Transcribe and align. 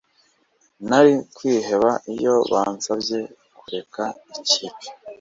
nari 0.87 1.13
kwiheba 1.35 1.89
iyo 2.13 2.35
bansabye 2.51 3.19
kureka 3.59 4.03
ikipe 4.39 4.87